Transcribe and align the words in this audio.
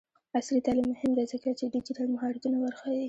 عصري 0.37 0.59
تعلیم 0.65 0.87
مهم 0.93 1.11
دی 1.17 1.23
ځکه 1.31 1.49
چې 1.57 1.71
ډیجیټل 1.73 2.07
مهارتونه 2.15 2.57
ورښيي. 2.59 2.99